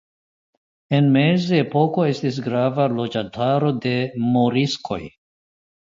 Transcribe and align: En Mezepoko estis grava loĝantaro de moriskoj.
En 0.99 1.09
Mezepoko 1.17 2.07
estis 2.13 2.41
grava 2.47 2.89
loĝantaro 2.97 3.73
de 3.85 3.95
moriskoj. 4.31 5.03